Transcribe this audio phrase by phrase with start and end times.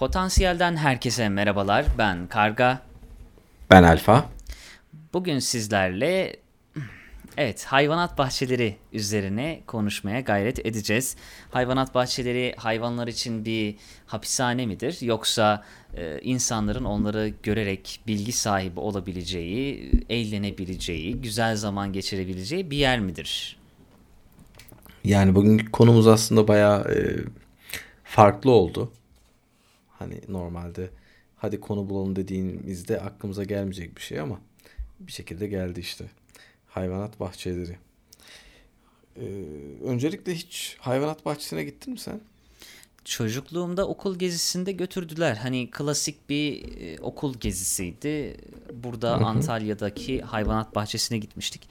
[0.00, 1.84] Potansiyelden herkese merhabalar.
[1.98, 2.82] Ben Karga.
[3.70, 4.30] Ben Alfa.
[5.12, 6.36] Bugün sizlerle
[7.36, 11.16] evet hayvanat bahçeleri üzerine konuşmaya gayret edeceğiz.
[11.50, 13.76] Hayvanat bahçeleri hayvanlar için bir
[14.06, 15.64] hapishane midir yoksa
[15.94, 23.56] e, insanların onları görerek bilgi sahibi olabileceği, eğlenebileceği, güzel zaman geçirebileceği bir yer midir?
[25.04, 26.98] Yani bugünkü konumuz aslında bayağı e,
[28.04, 28.92] farklı oldu.
[30.00, 30.90] Hani normalde
[31.36, 34.40] hadi konu bulalım dediğimizde aklımıza gelmeyecek bir şey ama
[35.00, 36.04] bir şekilde geldi işte.
[36.66, 37.76] Hayvanat bahçeleri.
[39.16, 39.22] Ee,
[39.84, 42.20] öncelikle hiç hayvanat bahçesine gittin mi sen?
[43.04, 45.36] Çocukluğumda okul gezisinde götürdüler.
[45.36, 48.36] Hani klasik bir e, okul gezisiydi.
[48.72, 49.14] Burada.
[49.14, 51.68] Antalya'daki hayvanat bahçesine gitmiştik.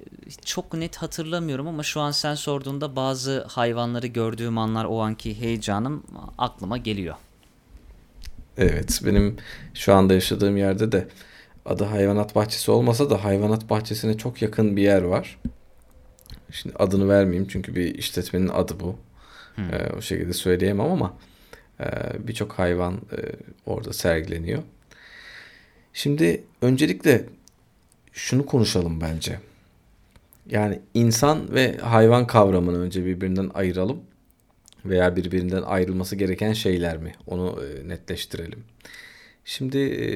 [0.00, 5.40] E, çok net hatırlamıyorum ama şu an sen sorduğunda bazı hayvanları gördüğüm anlar o anki
[5.40, 6.02] heyecanım
[6.38, 7.16] aklıma geliyor.
[8.58, 9.36] Evet benim
[9.74, 11.08] şu anda yaşadığım yerde de
[11.64, 15.38] adı hayvanat bahçesi olmasa da hayvanat bahçesine çok yakın bir yer var.
[16.50, 18.96] Şimdi adını vermeyeyim çünkü bir işletmenin adı bu.
[19.54, 19.74] Hmm.
[19.74, 21.14] Ee, o şekilde söyleyemem ama
[21.80, 21.86] e,
[22.28, 23.18] birçok hayvan e,
[23.66, 24.62] orada sergileniyor.
[25.92, 27.24] Şimdi öncelikle
[28.12, 29.40] şunu konuşalım bence.
[30.46, 34.00] Yani insan ve hayvan kavramını önce birbirinden ayıralım
[34.84, 37.12] veya birbirinden ayrılması gereken şeyler mi?
[37.26, 38.64] Onu e, netleştirelim.
[39.44, 40.06] Şimdi e,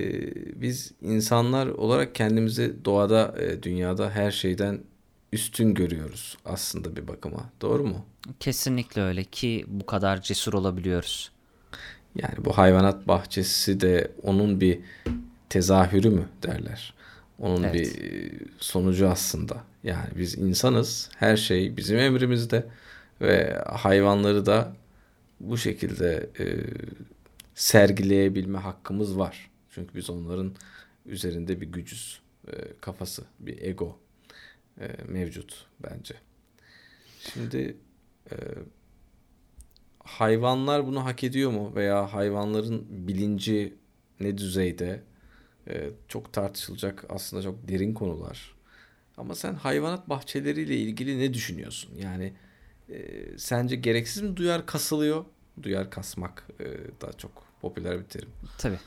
[0.61, 4.81] biz insanlar olarak kendimizi doğada, e, dünyada her şeyden
[5.33, 7.51] üstün görüyoruz aslında bir bakıma.
[7.61, 8.07] Doğru mu?
[8.41, 11.31] Kesinlikle öyle ki bu kadar cesur olabiliyoruz.
[12.15, 14.79] Yani bu hayvanat bahçesi de onun bir
[15.49, 16.95] tezahürü mü derler.
[17.39, 17.75] Onun evet.
[17.75, 17.93] bir
[18.59, 19.57] sonucu aslında.
[19.85, 21.11] Yani biz insanız.
[21.17, 22.67] Her şey bizim emrimizde
[23.21, 24.77] ve hayvanları da
[25.41, 26.45] bu şekilde e,
[27.55, 29.51] sergileyebilme hakkımız var.
[29.71, 30.55] Çünkü biz onların
[31.07, 32.21] üzerinde bir gücüz.
[32.49, 33.99] E, kafası, bir ego
[34.81, 36.15] e, mevcut bence.
[37.21, 37.77] Şimdi
[38.31, 38.37] e,
[39.99, 43.75] hayvanlar bunu hak ediyor mu veya hayvanların bilinci
[44.21, 45.03] ne düzeyde
[45.69, 48.57] e, çok tartışılacak aslında çok derin konular.
[49.17, 51.91] Ama sen hayvanat bahçeleriyle ilgili ne düşünüyorsun?
[51.99, 52.33] Yani
[52.89, 52.99] e,
[53.39, 55.25] sence gereksiz mi duyar kasılıyor?
[55.63, 56.65] Duyar kasmak e,
[57.01, 58.29] daha çok popüler bir terim.
[58.59, 58.79] Tabii.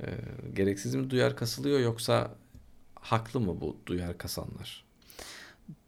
[0.00, 0.06] E,
[0.54, 2.34] gereksiz mi duyar kasılıyor yoksa
[2.94, 4.84] haklı mı bu duyar kasanlar?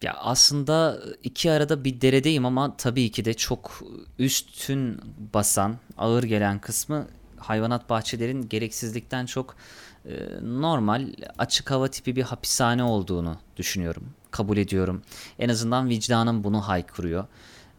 [0.02, 3.82] Ya aslında iki arada bir deredeyim ama tabii ki de çok
[4.18, 5.00] üstün
[5.34, 9.56] basan, ağır gelen kısmı hayvanat bahçelerin gereksizlikten çok
[10.06, 10.12] e,
[10.42, 11.08] normal
[11.38, 14.10] açık hava tipi bir hapishane olduğunu düşünüyorum.
[14.32, 15.02] Kabul ediyorum.
[15.38, 17.24] En azından vicdanım bunu haykırıyor.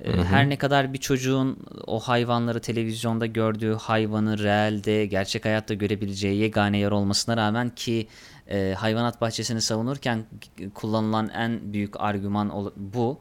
[0.05, 0.23] Hı hı.
[0.23, 6.77] Her ne kadar bir çocuğun o hayvanları televizyonda gördüğü hayvanı realde gerçek hayatta görebileceği yegane
[6.77, 8.07] yer olmasına rağmen ki
[8.47, 10.25] e, hayvanat bahçesini savunurken
[10.73, 13.19] kullanılan en büyük argüman bu.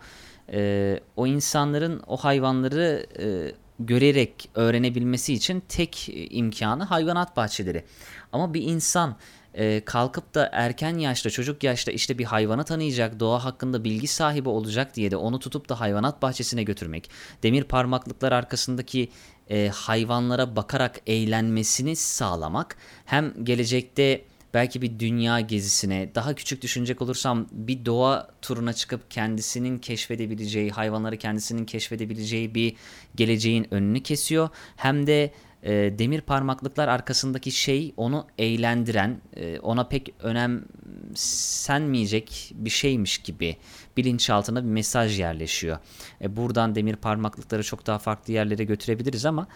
[0.52, 7.84] E, o insanların o hayvanları e, görerek öğrenebilmesi için tek imkanı hayvanat bahçeleri.
[8.32, 9.16] Ama bir insan
[9.54, 14.48] e, kalkıp da erken yaşta çocuk yaşta işte bir hayvanı tanıyacak doğa hakkında bilgi sahibi
[14.48, 17.10] olacak diye de onu tutup da hayvanat bahçesine götürmek
[17.42, 19.08] demir parmaklıklar arkasındaki
[19.50, 27.46] e, hayvanlara bakarak eğlenmesini sağlamak hem gelecekte belki bir dünya gezisine daha küçük düşünecek olursam
[27.52, 32.76] bir doğa turuna çıkıp kendisinin keşfedebileceği hayvanları kendisinin keşfedebileceği bir
[33.14, 34.48] geleceğin önünü kesiyor.
[34.76, 35.32] Hem de
[35.62, 43.56] e, demir parmaklıklar arkasındaki şey onu eğlendiren, e, ona pek önemsenmeyecek bir şeymiş gibi
[43.96, 45.78] bilinçaltına bir mesaj yerleşiyor.
[46.20, 49.46] E, buradan demir parmaklıkları çok daha farklı yerlere götürebiliriz ama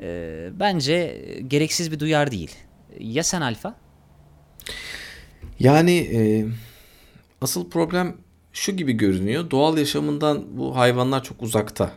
[0.00, 2.50] e, bence gereksiz bir duyar değil.
[2.98, 3.74] Ya sen Alfa?
[5.58, 6.46] Yani e,
[7.40, 8.16] asıl problem
[8.52, 9.50] şu gibi görünüyor.
[9.50, 11.92] Doğal yaşamından bu hayvanlar çok uzakta.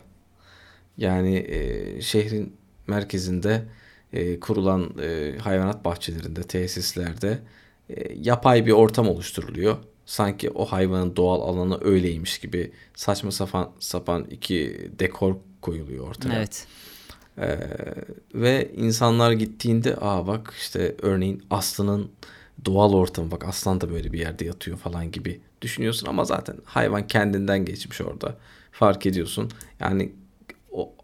[0.96, 2.57] Yani e, şehrin
[2.88, 3.64] merkezinde
[4.12, 7.38] e, kurulan e, hayvanat bahçelerinde, tesislerde
[7.90, 9.76] e, yapay bir ortam oluşturuluyor.
[10.06, 16.34] Sanki o hayvanın doğal alanı öyleymiş gibi saçma sapan sapan iki dekor koyuluyor ortaya.
[16.34, 16.66] Evet.
[17.38, 17.58] Ee,
[18.34, 22.10] ve insanlar gittiğinde aa bak işte örneğin aslının
[22.64, 27.06] doğal ortamı bak aslan da böyle bir yerde yatıyor falan gibi düşünüyorsun ama zaten hayvan
[27.06, 28.36] kendinden geçmiş orada
[28.72, 29.50] fark ediyorsun.
[29.80, 30.12] Yani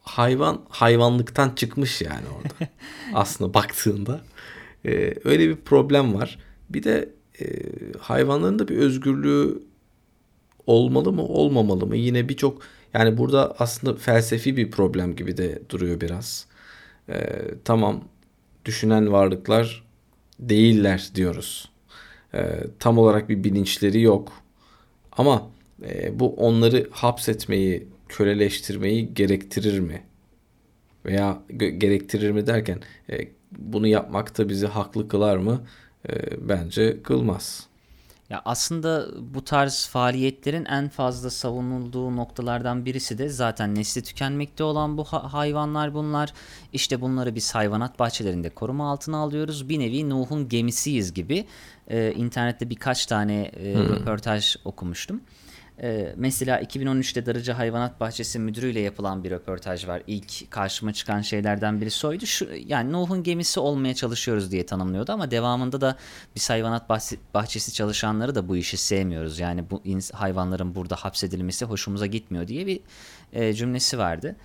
[0.05, 2.71] hayvan hayvanlıktan çıkmış yani orada.
[3.15, 4.21] Aslında baktığında
[4.87, 6.39] ee, öyle bir problem var.
[6.71, 7.09] Bir de
[7.41, 7.47] e,
[7.99, 9.63] hayvanların da bir özgürlüğü
[10.67, 11.97] olmalı mı olmamalı mı?
[11.97, 12.63] Yine birçok
[12.95, 16.47] yani burada aslında felsefi bir problem gibi de duruyor biraz.
[17.09, 18.05] Ee, tamam
[18.65, 19.85] düşünen varlıklar
[20.41, 21.69] değiller diyoruz.
[22.35, 24.33] E, tam olarak bir bilinçleri yok.
[25.13, 25.51] Ama
[25.83, 30.03] e, bu onları hapsetmeyi, köleleştirmeyi gerektirir mi?
[31.05, 32.81] Veya gerektirir mi derken
[33.11, 33.29] e,
[33.59, 35.63] bunu yapmakta bizi haklı kılar mı?
[36.09, 36.13] E,
[36.49, 37.67] bence kılmaz.
[38.31, 44.99] Ya aslında bu tarz faaliyetlerin en fazla savunulduğu noktalardan birisi de zaten nesli tükenmekte olan
[44.99, 46.33] bu hayvanlar bunlar.
[46.73, 49.69] İşte bunları biz hayvanat bahçelerinde koruma altına alıyoruz.
[49.69, 51.47] Bir nevi Nuh'un gemisiyiz gibi.
[51.89, 53.89] Ee, internette birkaç tane e, hmm.
[53.89, 55.21] röportaj okumuştum.
[55.83, 60.03] Ee, mesela 2013'te Darıca Hayvanat Bahçesi müdürüyle yapılan bir röportaj var.
[60.07, 62.27] İlk karşıma çıkan şeylerden birisi oydu.
[62.27, 65.97] Şu, yani Nuh'un gemisi olmaya çalışıyoruz diye tanımlıyordu ama devamında da
[66.37, 66.89] biz hayvanat
[67.35, 69.39] bahçesi çalışanları da bu işi sevmiyoruz.
[69.39, 69.83] Yani bu
[70.13, 72.81] hayvanların burada hapsedilmesi hoşumuza gitmiyor diye bir
[73.33, 74.37] e, cümlesi vardı.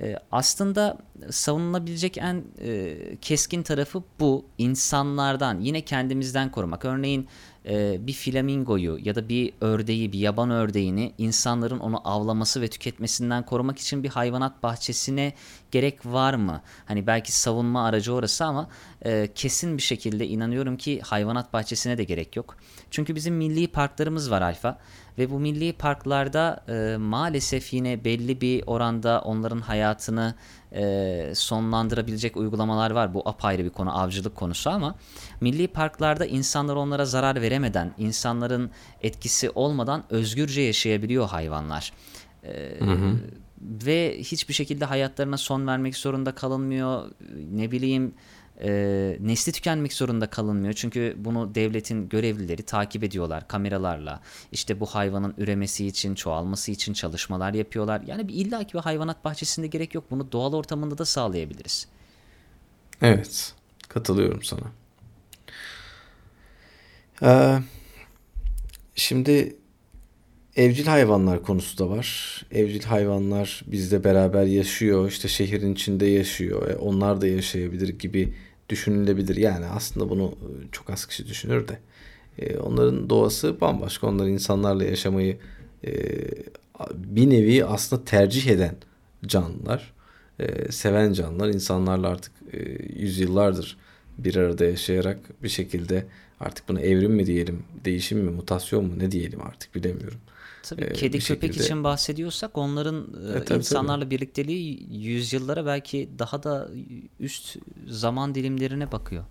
[0.00, 0.98] E, aslında
[1.30, 6.84] savunulabilecek en e, keskin tarafı bu insanlardan yine kendimizden korumak.
[6.84, 7.28] Örneğin
[7.68, 13.46] e, bir flamingoyu ya da bir ördeği, bir yaban ördeğini insanların onu avlaması ve tüketmesinden
[13.46, 15.32] korumak için bir hayvanat bahçesine
[15.70, 16.62] gerek var mı?
[16.86, 18.68] Hani belki savunma aracı orası ama
[19.04, 22.56] e, kesin bir şekilde inanıyorum ki hayvanat bahçesine de gerek yok.
[22.90, 24.78] Çünkü bizim milli parklarımız var Alfa
[25.18, 30.34] ve bu milli parklarda e, maalesef yine belli bir oranda onların hayatını
[30.72, 33.14] e, sonlandırabilecek uygulamalar var.
[33.14, 34.94] Bu apayrı bir konu avcılık konusu ama
[35.40, 38.70] milli parklarda insanlar onlara zarar veremeden, insanların
[39.02, 41.92] etkisi olmadan özgürce yaşayabiliyor hayvanlar.
[42.44, 43.16] E, hı hı.
[43.60, 47.10] Ve hiçbir şekilde hayatlarına son vermek zorunda kalınmıyor.
[47.52, 48.14] Ne bileyim
[48.60, 50.74] e, nesli tükenmek zorunda kalınmıyor.
[50.74, 54.20] Çünkü bunu devletin görevlileri takip ediyorlar kameralarla.
[54.52, 58.02] İşte bu hayvanın üremesi için, çoğalması için çalışmalar yapıyorlar.
[58.06, 60.04] Yani bir illaki bir hayvanat bahçesinde gerek yok.
[60.10, 61.88] Bunu doğal ortamında da sağlayabiliriz.
[63.02, 63.54] Evet,
[63.88, 64.72] katılıyorum sana.
[67.22, 67.58] Ee,
[68.94, 69.56] şimdi
[70.56, 72.40] evcil hayvanlar konusu da var.
[72.50, 75.08] Evcil hayvanlar bizle beraber yaşıyor.
[75.08, 76.68] İşte şehrin içinde yaşıyor.
[76.70, 78.34] E, onlar da yaşayabilir gibi
[78.68, 79.36] düşünülebilir.
[79.36, 81.78] Yani aslında bunu e, çok az kişi düşünür de.
[82.38, 84.06] E, onların doğası bambaşka.
[84.06, 85.38] Onlar insanlarla yaşamayı
[85.86, 85.92] e,
[86.94, 88.76] bir nevi aslında tercih eden
[89.26, 89.92] canlılar.
[90.40, 91.48] E, seven canlılar.
[91.48, 92.58] insanlarla artık e,
[93.00, 93.76] yüzyıllardır
[94.18, 96.06] bir arada yaşayarak bir şekilde
[96.40, 100.18] artık buna evrim mi diyelim, değişim mi, mutasyon mu ne diyelim artık bilemiyorum.
[100.68, 101.64] Tabii ee, kedi köpek şekilde...
[101.64, 104.14] için bahsediyorsak onların e, e tabii, insanlarla tabii.
[104.14, 106.68] birlikteliği yüzyıllara belki daha da
[107.20, 107.56] üst
[107.88, 109.24] zaman dilimlerine bakıyor.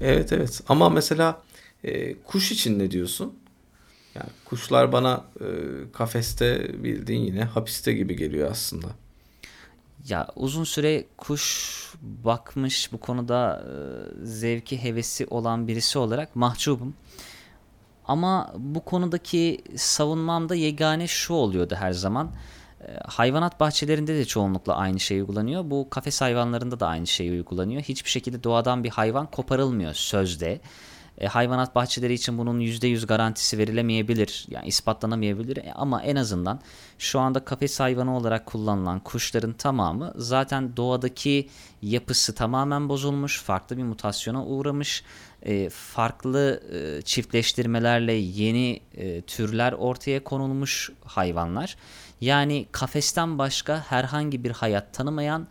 [0.00, 1.42] Evet evet ama mesela
[1.84, 3.34] e, kuş için ne diyorsun?
[4.14, 5.46] Yani kuşlar bana e,
[5.92, 8.86] kafeste bildiğin yine hapiste gibi geliyor aslında.
[10.08, 13.74] Ya uzun süre kuş bakmış bu konuda e,
[14.26, 16.94] zevki hevesi olan birisi olarak mahcubum.
[18.08, 22.30] Ama bu konudaki savunmamda yegane şu oluyordu her zaman.
[22.80, 25.70] Ee, hayvanat bahçelerinde de çoğunlukla aynı şey uygulanıyor.
[25.70, 27.82] Bu kafes hayvanlarında da aynı şey uygulanıyor.
[27.82, 30.60] Hiçbir şekilde doğadan bir hayvan koparılmıyor sözde.
[31.18, 34.46] E, hayvanat bahçeleri için bunun %100 garantisi verilemeyebilir.
[34.48, 36.60] Yani ispatlanamayabilir e, ama en azından
[36.98, 41.48] şu anda kafes hayvanı olarak kullanılan kuşların tamamı zaten doğadaki
[41.82, 45.04] yapısı tamamen bozulmuş, farklı bir mutasyona uğramış
[45.42, 51.76] e, farklı e, çiftleştirmelerle yeni e, türler ortaya konulmuş hayvanlar.
[52.20, 55.46] Yani kafesten başka herhangi bir hayat tanımayan,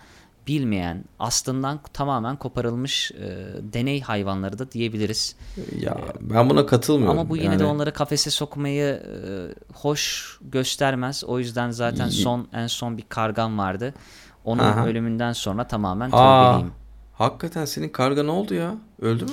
[0.47, 5.35] bilmeyen, aslından tamamen koparılmış e, deney hayvanları da diyebiliriz.
[5.79, 7.19] Ya ben buna katılmıyorum.
[7.19, 7.59] Ama bu yine yani...
[7.59, 9.29] de onları kafese sokmayı e,
[9.73, 11.23] hoş göstermez.
[11.23, 13.93] O yüzden zaten son en son bir kargan vardı.
[14.45, 14.87] Onun Aha.
[14.87, 16.71] ölümünden sonra tamamen tövbeliyim.
[17.13, 18.75] Hakikaten senin karga ne oldu ya?
[19.01, 19.31] Öldü mü?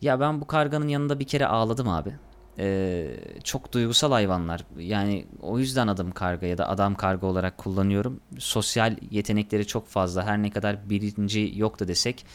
[0.00, 2.12] Ya ben bu karganın yanında bir kere ağladım abi.
[2.58, 4.64] Ee, çok duygusal hayvanlar.
[4.78, 8.20] Yani o yüzden adım karga ya da adam karga olarak kullanıyorum.
[8.38, 10.26] Sosyal yetenekleri çok fazla.
[10.26, 12.26] Her ne kadar birinci yok da desek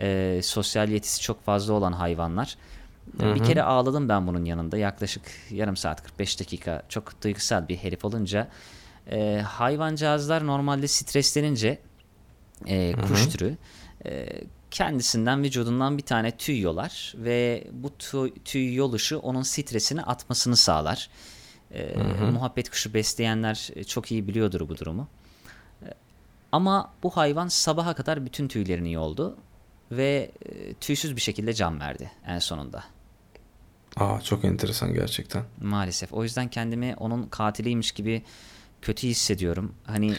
[0.00, 2.56] e, sosyal yetisi çok fazla olan hayvanlar.
[3.20, 3.34] Hı-hı.
[3.34, 4.78] Bir kere ağladım ben bunun yanında.
[4.78, 8.48] Yaklaşık yarım saat 45 dakika çok duygusal bir herif olunca.
[9.10, 11.78] E, hayvancağızlar normalde streslenince
[12.66, 13.30] e, kuş Hı-hı.
[13.30, 13.56] türü
[14.06, 14.28] e,
[14.70, 21.10] kendisinden vücudundan bir tane tüy yolar ve bu tüy, tüy yoluşu onun stresini atmasını sağlar.
[21.74, 22.32] E, hı hı.
[22.32, 25.08] Muhabbet kuşu besleyenler e, çok iyi biliyordur bu durumu.
[25.82, 25.86] E,
[26.52, 29.36] ama bu hayvan sabaha kadar bütün tüylerini yoldu
[29.92, 32.84] ve e, tüysüz bir şekilde can verdi en sonunda.
[33.96, 35.44] Aa çok enteresan gerçekten.
[35.60, 36.12] Maalesef.
[36.12, 38.22] O yüzden kendimi onun katiliymiş gibi
[38.82, 39.74] kötü hissediyorum.
[39.84, 40.14] Hani e,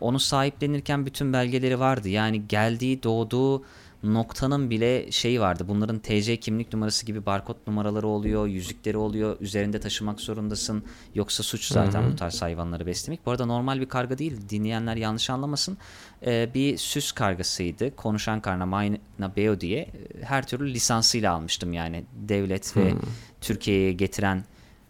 [0.00, 2.08] onu sahiplenirken bütün belgeleri vardı.
[2.08, 3.64] Yani geldiği, doğduğu
[4.02, 5.64] noktanın bile şeyi vardı.
[5.68, 9.36] Bunların TC kimlik numarası gibi barkod numaraları oluyor, yüzükleri oluyor.
[9.40, 10.84] Üzerinde taşımak zorundasın.
[11.14, 12.12] Yoksa suç zaten Hı hı.
[12.12, 13.26] bu tarz hayvanları beslemek.
[13.26, 14.36] Bu arada normal bir karga değil.
[14.48, 15.78] Dinleyenler yanlış anlamasın.
[16.26, 17.96] Ee, bir süs kargasıydı.
[17.96, 19.88] Konuşan karna Mayna Beo diye.
[20.22, 22.04] Her türlü lisansıyla almıştım yani.
[22.28, 22.94] Devlet ve
[23.40, 24.44] Türkiye'ye getiren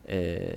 [0.09, 0.51] e,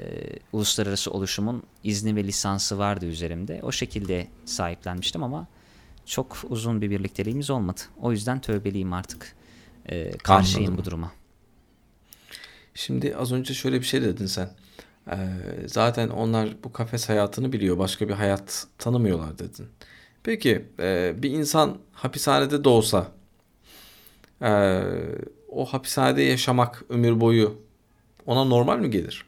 [0.54, 3.60] uluslararası oluşumun izni ve lisansı vardı üzerimde.
[3.64, 5.48] O şekilde sahiplenmiştim ama
[6.06, 7.82] çok uzun bir birlikteliğimiz olmadı.
[8.02, 9.36] O yüzden tövbeliyim artık.
[9.86, 10.86] E, karşıyım Anladım.
[10.86, 11.12] bu duruma.
[12.74, 14.50] Şimdi az önce şöyle bir şey dedin sen.
[15.12, 15.18] Ee,
[15.66, 17.78] zaten onlar bu kafes hayatını biliyor.
[17.78, 19.68] Başka bir hayat tanımıyorlar dedin.
[20.24, 23.12] Peki e, bir insan hapishanede de olsa
[24.42, 24.82] e,
[25.50, 27.62] o hapishanede yaşamak ömür boyu
[28.26, 29.26] ona normal mi gelir?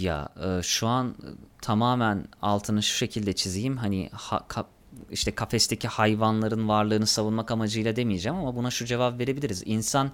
[0.00, 1.26] Ya e, şu an e,
[1.62, 3.76] tamamen altını şu şekilde çizeyim.
[3.76, 4.64] Hani ha- ka-
[5.10, 9.62] işte kafesteki hayvanların varlığını savunmak amacıyla demeyeceğim ama buna şu cevap verebiliriz.
[9.66, 10.10] İnsan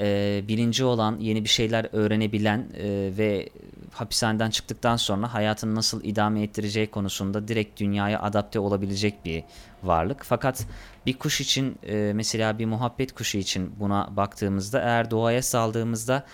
[0.00, 3.48] e, bilinci olan, yeni bir şeyler öğrenebilen e, ve
[3.92, 9.44] hapishaneden çıktıktan sonra hayatını nasıl idame ettireceği konusunda direkt dünyaya adapte olabilecek bir
[9.82, 10.24] varlık.
[10.24, 10.66] Fakat
[11.06, 16.26] bir kuş için e, mesela bir muhabbet kuşu için buna baktığımızda eğer doğaya saldığımızda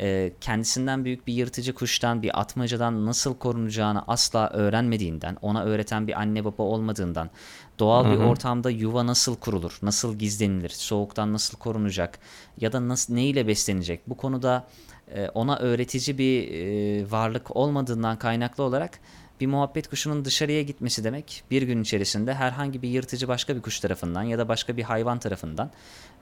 [0.00, 6.20] e, kendisinden büyük bir yırtıcı kuştan, bir atmacadan nasıl korunacağını asla öğrenmediğinden, ona öğreten bir
[6.20, 7.30] anne baba olmadığından,
[7.78, 12.18] doğal bir ortamda yuva nasıl kurulur, nasıl gizlenilir, soğuktan nasıl korunacak
[12.60, 14.08] ya da nasıl ne ile beslenecek?
[14.08, 14.66] Bu konuda
[15.14, 19.00] e, ona öğretici bir e, varlık olmadığından kaynaklı olarak
[19.40, 23.80] bir muhabbet kuşunun dışarıya gitmesi demek bir gün içerisinde herhangi bir yırtıcı başka bir kuş
[23.80, 25.70] tarafından ya da başka bir hayvan tarafından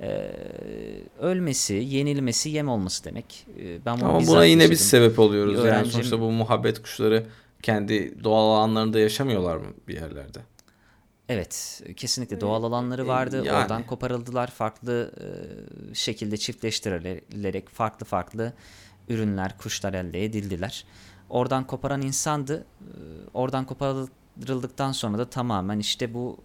[0.01, 0.31] e,
[1.21, 3.47] ölmesi, yenilmesi, yem olması demek.
[3.61, 4.89] E, ben bunu Ama buna yine biz yaşadım.
[4.89, 5.53] sebep oluyoruz.
[5.55, 7.27] Bir Yani öğrencim- sonuçta bu muhabbet kuşları
[7.63, 10.39] kendi doğal alanlarında yaşamıyorlar mı bir yerlerde?
[11.29, 13.43] Evet, kesinlikle doğal alanları vardı.
[13.45, 13.59] yani.
[13.63, 14.51] Oradan koparıldılar.
[14.51, 18.53] Farklı e, şekilde çiftleştirilerek farklı farklı
[19.09, 20.85] ürünler, kuşlar elde edildiler.
[21.31, 22.65] Oradan koparan insandı.
[22.81, 22.91] E,
[23.35, 26.37] Oradan koparıldıktan sonra da tamamen işte bu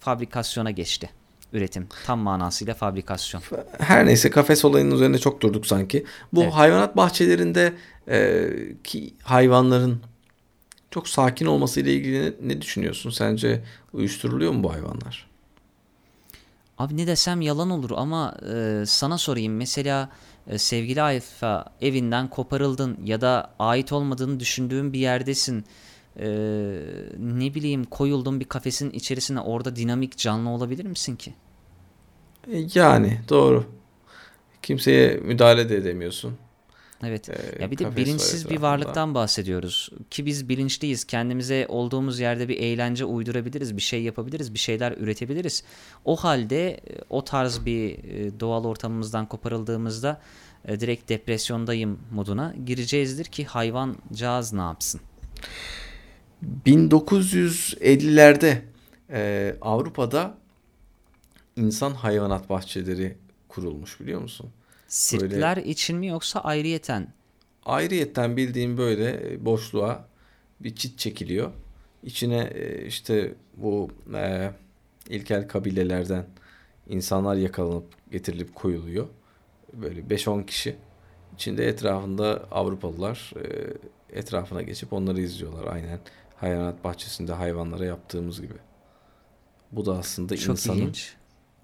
[0.00, 1.10] fabrikasyona geçti.
[1.52, 1.88] Üretim.
[2.06, 3.42] Tam manasıyla fabrikasyon.
[3.78, 6.04] Her neyse kafes olayının üzerinde çok durduk sanki.
[6.32, 6.52] Bu Evet.
[6.52, 7.72] hayvanat bahçelerinde
[8.08, 8.48] e,
[8.84, 10.00] ki hayvanların
[10.90, 13.10] çok sakin olması ile ilgili ne, ne düşünüyorsun?
[13.10, 15.30] Sence uyuşturuluyor mu bu hayvanlar?
[16.78, 19.56] Abi ne desem yalan olur ama e, sana sorayım.
[19.56, 20.10] Mesela
[20.56, 25.64] sevgili Ayfa evinden koparıldın ya da ait olmadığını düşündüğün bir yerdesin.
[26.16, 26.26] E,
[27.18, 31.34] ne bileyim koyuldun bir kafesin içerisine orada dinamik canlı olabilir misin ki?
[32.52, 33.64] E, yani doğru.
[34.62, 36.38] Kimseye müdahale de edemiyorsun.
[37.02, 37.28] Evet.
[37.28, 39.90] Ee, ya bir de bilinçsiz bir varlıktan bahsediyoruz.
[40.10, 41.04] Ki biz bilinçliyiz.
[41.04, 45.64] Kendimize olduğumuz yerde bir eğlence uydurabiliriz, bir şey yapabiliriz, bir şeyler üretebiliriz.
[46.04, 50.20] O halde e, o tarz bir e, doğal ortamımızdan koparıldığımızda
[50.64, 55.00] e, direkt depresyondayım moduna gireceğizdir ki hayvancağız ne yapsın?
[56.66, 58.56] 1950'lerde
[59.10, 60.34] e, Avrupa'da
[61.56, 63.16] insan hayvanat bahçeleri
[63.48, 64.50] kurulmuş biliyor musun?
[64.88, 67.08] Sirkler için mi yoksa ayrıyeten?
[67.64, 70.08] Ayrıyetten bildiğim böyle e, boşluğa
[70.60, 71.50] bir çit çekiliyor.
[72.02, 74.50] İçine e, işte bu e,
[75.08, 76.26] ilkel kabilelerden
[76.88, 79.06] insanlar yakalanıp getirilip koyuluyor.
[79.72, 80.76] Böyle 5-10 kişi.
[81.34, 83.74] İçinde etrafında Avrupalılar e,
[84.18, 85.72] etrafına geçip onları izliyorlar.
[85.72, 86.00] Aynen
[86.36, 88.54] hayvanat bahçesinde hayvanlara yaptığımız gibi.
[89.72, 91.14] Bu da aslında Çok insanın ilginç.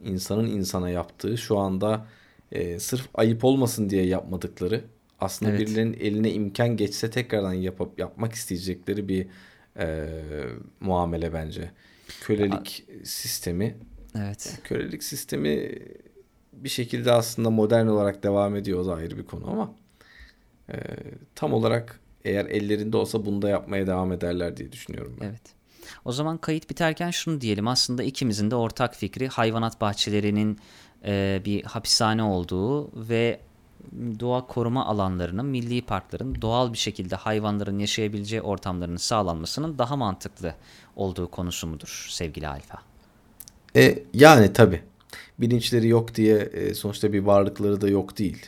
[0.05, 2.07] insanın insana yaptığı şu anda
[2.53, 4.85] e, sırf ayıp olmasın diye yapmadıkları
[5.21, 5.61] aslında Evet.
[5.61, 9.27] birilerinin eline imkan geçse tekrardan yapıp yapmak isteyecekleri bir
[9.79, 10.09] e,
[10.81, 11.71] muamele bence.
[12.21, 13.77] Kölelik sistemi
[14.19, 14.59] Evet.
[14.65, 15.79] kölelik sistemi
[16.53, 19.75] bir şekilde aslında modern olarak devam ediyor o da ayrı bir konu ama
[20.73, 20.77] e,
[21.35, 25.27] tam olarak eğer ellerinde olsa bunu da yapmaya devam ederler diye düşünüyorum ben.
[25.27, 25.43] Evet.
[26.05, 27.69] O zaman kayıt biterken şunu diyelim.
[27.69, 30.59] Aslında ikimizin de ortak fikri hayvanat bahçelerinin
[31.05, 33.41] e, bir hapishane olduğu ve
[34.21, 40.55] doğa koruma alanlarının, milli parkların doğal bir şekilde hayvanların yaşayabileceği ortamlarının sağlanmasının daha mantıklı
[40.97, 42.79] olduğu konusu mudur sevgili Alfa?
[43.77, 44.83] E, yani tabii.
[45.39, 48.47] Bilinçleri yok diye e, sonuçta bir varlıkları da yok değil.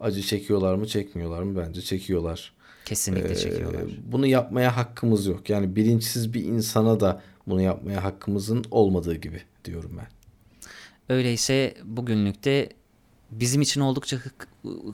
[0.00, 1.62] Acı çekiyorlar mı çekmiyorlar mı?
[1.66, 2.52] Bence çekiyorlar.
[2.84, 3.82] Kesinlikle Ee, çekiyorlar.
[4.12, 5.50] bunu yapmaya hakkımız yok.
[5.50, 10.06] Yani bilinçsiz bir insana da bunu yapmaya hakkımızın olmadığı gibi diyorum ben.
[11.08, 12.68] Öyleyse bugünlük de
[13.30, 14.16] bizim için oldukça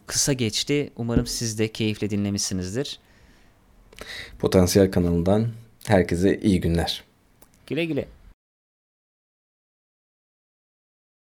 [0.07, 0.91] kısa geçti.
[0.97, 2.99] Umarım siz de keyifle dinlemişsinizdir.
[4.39, 5.49] Potansiyel kanalından
[5.87, 7.05] herkese iyi günler.
[7.67, 8.09] Güle güle.